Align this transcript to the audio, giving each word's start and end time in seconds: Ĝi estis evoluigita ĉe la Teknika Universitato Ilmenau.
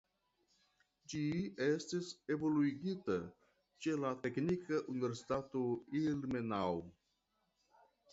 Ĝi 1.11 1.19
estis 1.65 2.07
evoluigita 2.35 3.17
ĉe 3.87 3.93
la 4.05 4.11
Teknika 4.23 4.79
Universitato 4.95 5.63
Ilmenau. 6.01 6.81